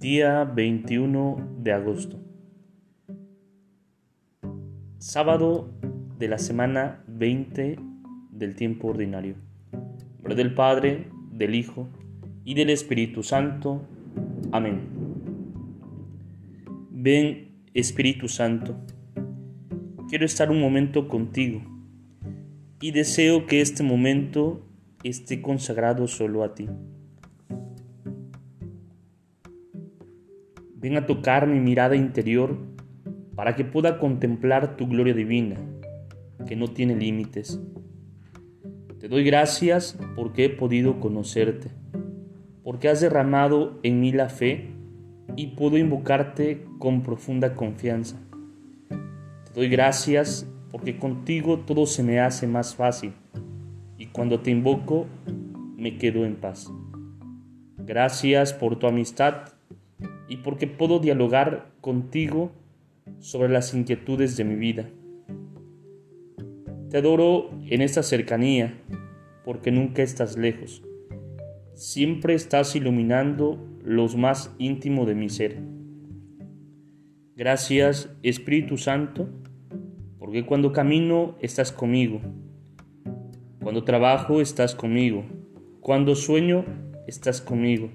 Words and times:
Día 0.00 0.44
21 0.44 1.56
de 1.58 1.72
agosto. 1.72 2.20
Sábado 4.98 5.74
de 6.16 6.28
la 6.28 6.38
semana 6.38 7.02
20 7.08 7.80
del 8.30 8.54
tiempo 8.54 8.86
ordinario. 8.86 9.34
Nombre 10.18 10.36
del 10.36 10.54
Padre, 10.54 11.08
del 11.32 11.56
Hijo 11.56 11.88
y 12.44 12.54
del 12.54 12.70
Espíritu 12.70 13.24
Santo. 13.24 13.88
Amén. 14.52 14.82
Ven, 16.92 17.64
Espíritu 17.74 18.28
Santo. 18.28 18.76
Quiero 20.08 20.24
estar 20.24 20.52
un 20.52 20.60
momento 20.60 21.08
contigo 21.08 21.60
y 22.80 22.92
deseo 22.92 23.46
que 23.46 23.60
este 23.60 23.82
momento 23.82 24.64
esté 25.02 25.42
consagrado 25.42 26.06
solo 26.06 26.44
a 26.44 26.54
ti. 26.54 26.68
Ven 30.80 30.96
a 30.96 31.06
tocar 31.06 31.48
mi 31.48 31.58
mirada 31.58 31.96
interior 31.96 32.56
para 33.34 33.56
que 33.56 33.64
pueda 33.64 33.98
contemplar 33.98 34.76
tu 34.76 34.86
gloria 34.86 35.12
divina, 35.12 35.56
que 36.46 36.54
no 36.54 36.68
tiene 36.68 36.94
límites. 36.94 37.60
Te 39.00 39.08
doy 39.08 39.24
gracias 39.24 39.98
porque 40.14 40.44
he 40.44 40.50
podido 40.50 41.00
conocerte, 41.00 41.70
porque 42.62 42.88
has 42.88 43.00
derramado 43.00 43.80
en 43.82 44.00
mí 44.00 44.12
la 44.12 44.28
fe 44.28 44.70
y 45.34 45.48
puedo 45.48 45.78
invocarte 45.78 46.64
con 46.78 47.02
profunda 47.02 47.56
confianza. 47.56 48.16
Te 48.88 49.52
doy 49.54 49.68
gracias 49.68 50.48
porque 50.70 50.96
contigo 50.96 51.58
todo 51.58 51.86
se 51.86 52.04
me 52.04 52.20
hace 52.20 52.46
más 52.46 52.76
fácil 52.76 53.14
y 53.96 54.06
cuando 54.06 54.40
te 54.40 54.52
invoco 54.52 55.06
me 55.76 55.98
quedo 55.98 56.24
en 56.24 56.36
paz. 56.36 56.70
Gracias 57.78 58.52
por 58.52 58.78
tu 58.78 58.86
amistad 58.86 59.57
y 60.28 60.38
porque 60.38 60.66
puedo 60.66 60.98
dialogar 60.98 61.72
contigo 61.80 62.52
sobre 63.18 63.48
las 63.48 63.74
inquietudes 63.74 64.36
de 64.36 64.44
mi 64.44 64.54
vida. 64.56 64.88
Te 66.90 66.98
adoro 66.98 67.50
en 67.66 67.82
esta 67.82 68.02
cercanía 68.02 68.80
porque 69.44 69.70
nunca 69.70 70.02
estás 70.02 70.36
lejos. 70.36 70.82
Siempre 71.74 72.34
estás 72.34 72.76
iluminando 72.76 73.58
los 73.82 74.16
más 74.16 74.54
íntimo 74.58 75.06
de 75.06 75.14
mi 75.14 75.28
ser. 75.28 75.60
Gracias 77.36 78.10
Espíritu 78.22 78.76
Santo, 78.76 79.28
porque 80.18 80.44
cuando 80.44 80.72
camino 80.72 81.36
estás 81.40 81.72
conmigo, 81.72 82.20
cuando 83.62 83.84
trabajo 83.84 84.40
estás 84.40 84.74
conmigo, 84.74 85.24
cuando 85.80 86.14
sueño 86.14 86.64
estás 87.06 87.40
conmigo 87.40 87.90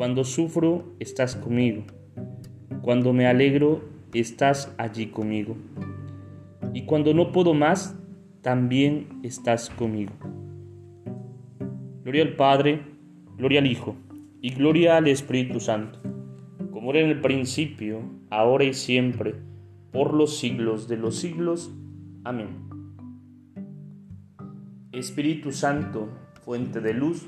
cuando 0.00 0.24
sufro, 0.24 0.94
estás 0.98 1.36
conmigo. 1.36 1.82
Cuando 2.80 3.12
me 3.12 3.26
alegro, 3.26 3.84
estás 4.14 4.74
allí 4.78 5.08
conmigo. 5.08 5.58
Y 6.72 6.86
cuando 6.86 7.12
no 7.12 7.32
puedo 7.32 7.52
más, 7.52 7.94
también 8.40 9.20
estás 9.22 9.68
conmigo. 9.68 10.14
Gloria 12.02 12.22
al 12.22 12.34
Padre, 12.34 12.80
gloria 13.36 13.60
al 13.60 13.66
Hijo 13.66 13.94
y 14.40 14.54
gloria 14.54 14.96
al 14.96 15.06
Espíritu 15.06 15.60
Santo, 15.60 15.98
como 16.70 16.92
era 16.92 17.00
en 17.00 17.10
el 17.10 17.20
principio, 17.20 18.00
ahora 18.30 18.64
y 18.64 18.72
siempre, 18.72 19.34
por 19.92 20.14
los 20.14 20.38
siglos 20.38 20.88
de 20.88 20.96
los 20.96 21.16
siglos. 21.16 21.70
Amén. 22.24 22.70
Espíritu 24.92 25.52
Santo, 25.52 26.08
fuente 26.42 26.80
de 26.80 26.94
luz, 26.94 27.26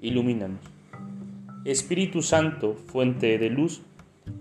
ilumínanos. 0.00 0.79
Espíritu 1.66 2.22
Santo, 2.22 2.74
fuente 2.74 3.36
de 3.36 3.50
luz, 3.50 3.82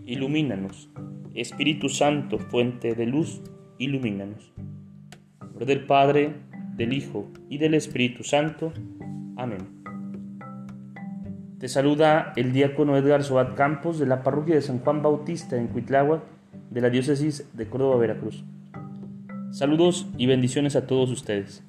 ilumínanos. 0.05 0.89
Espíritu 1.35 1.89
Santo, 1.89 2.39
fuente 2.39 2.95
de 2.95 3.05
luz, 3.05 3.41
ilumínanos. 3.77 4.53
nombre 5.41 5.65
del 5.65 5.85
Padre, 5.85 6.35
del 6.77 6.93
Hijo 6.93 7.27
y 7.49 7.57
del 7.57 7.73
Espíritu 7.73 8.23
Santo. 8.23 8.71
Amén. 9.35 9.67
Te 11.59 11.67
saluda 11.67 12.31
el 12.37 12.53
diácono 12.53 12.95
Edgar 12.95 13.21
Sobat 13.25 13.53
Campos 13.53 13.99
de 13.99 14.05
la 14.05 14.23
parroquia 14.23 14.55
de 14.55 14.61
San 14.61 14.79
Juan 14.79 15.01
Bautista 15.01 15.57
en 15.57 15.67
Cuitláhuac 15.67 16.21
de 16.69 16.79
la 16.79 16.89
diócesis 16.89 17.49
de 17.51 17.67
Córdoba, 17.67 17.97
Veracruz. 17.97 18.45
Saludos 19.51 20.07
y 20.17 20.25
bendiciones 20.25 20.77
a 20.77 20.87
todos 20.87 21.11
ustedes. 21.11 21.68